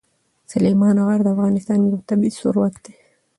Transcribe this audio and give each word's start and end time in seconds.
سلیمان 0.51 0.97
غر 1.05 1.19
د 1.23 1.27
افغانستان 1.35 1.79
یو 1.81 1.99
طبعي 2.09 2.31
ثروت 2.39 2.73
دی. 2.83 2.93